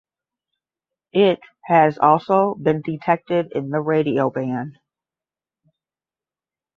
[1.13, 4.79] It has also been detected in the radio band.